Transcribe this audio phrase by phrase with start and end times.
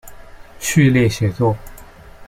[0.59, 1.55] 序列写作。